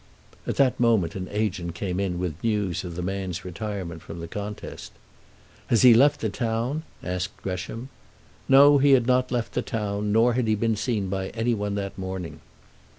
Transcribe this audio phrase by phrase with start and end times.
[0.47, 4.27] At that moment an agent came in with news of the man's retirement from the
[4.27, 4.93] contest.
[5.67, 7.89] "Has he left the town?" asked Gresham.
[8.49, 11.75] No; he had not left the town, nor had he been seen by any one
[11.75, 12.39] that morning.